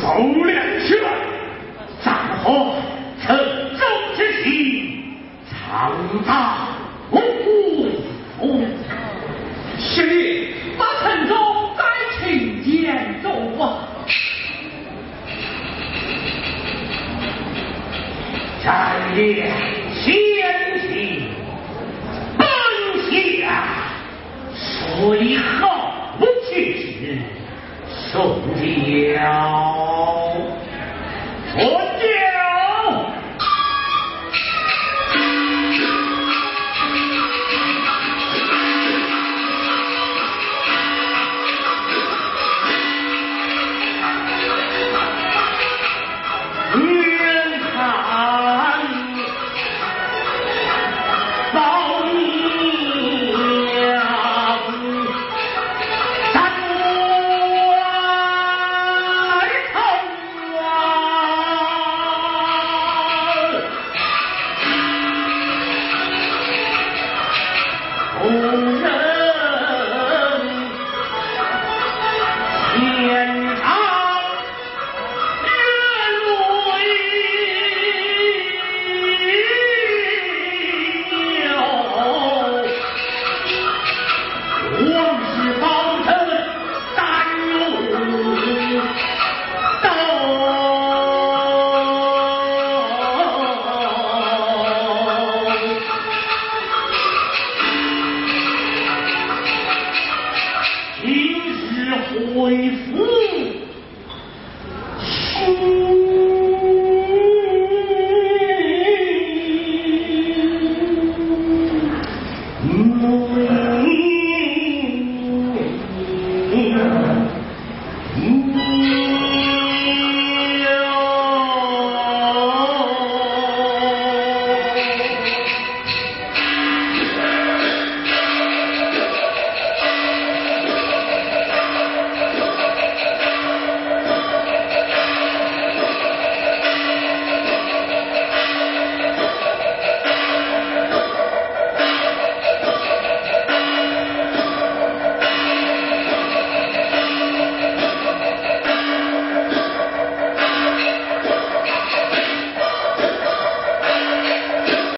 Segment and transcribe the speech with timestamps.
[0.00, 0.06] 走
[0.44, 0.98] 两圈，
[2.02, 2.76] 战火
[3.22, 3.36] 陈
[3.78, 3.84] 州
[4.16, 5.04] 之起，
[5.50, 5.92] 长
[6.24, 6.68] 发
[7.10, 7.18] 呜呜
[8.40, 8.64] 呜！
[10.78, 11.34] 把陈州
[11.76, 11.84] 再
[12.18, 13.76] 请见东方，